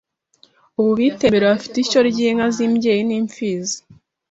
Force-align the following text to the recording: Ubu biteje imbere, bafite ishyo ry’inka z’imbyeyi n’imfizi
Ubu 0.79 0.91
biteje 0.99 1.25
imbere, 1.29 1.45
bafite 1.53 1.75
ishyo 1.79 1.99
ry’inka 2.09 2.47
z’imbyeyi 2.55 3.01
n’imfizi 3.05 3.77